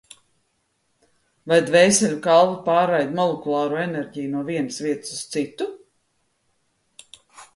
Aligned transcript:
Vai 1.51 1.57
dvēseļu 1.65 2.15
kalve 2.27 2.55
pārraida 2.69 3.13
molekulāro 3.19 3.79
enerģiju 3.83 4.31
no 4.31 4.41
vienas 4.47 4.81
vietas 4.85 5.13
uz 5.17 5.21
citu? 5.35 5.71